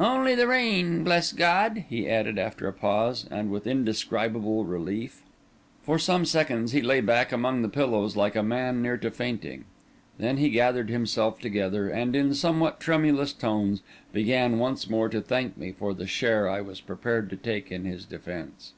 "Only 0.00 0.34
the 0.34 0.48
rain, 0.48 1.04
bless 1.04 1.32
God!" 1.32 1.84
he 1.88 2.08
added, 2.08 2.40
after 2.40 2.66
a 2.66 2.72
pause, 2.72 3.24
and 3.30 3.52
with 3.52 3.68
indescribable 3.68 4.64
relief. 4.64 5.22
For 5.84 5.96
some 5.96 6.24
seconds 6.24 6.72
he 6.72 6.82
lay 6.82 7.00
back 7.00 7.30
among 7.30 7.62
the 7.62 7.68
pillows 7.68 8.16
like 8.16 8.34
a 8.34 8.42
man 8.42 8.82
near 8.82 8.96
to 8.96 9.12
fainting; 9.12 9.64
then 10.18 10.38
he 10.38 10.50
gathered 10.50 10.90
himself 10.90 11.38
together, 11.38 11.88
and, 11.88 12.16
in 12.16 12.34
somewhat 12.34 12.80
tremulous 12.80 13.32
tones, 13.32 13.80
began 14.12 14.58
once 14.58 14.90
more 14.90 15.08
to 15.08 15.20
thank 15.20 15.56
me 15.56 15.70
for 15.70 15.94
the 15.94 16.08
share 16.08 16.48
I 16.48 16.62
was 16.62 16.80
prepared 16.80 17.30
to 17.30 17.36
take 17.36 17.70
in 17.70 17.84
his 17.84 18.04
defence. 18.04 18.72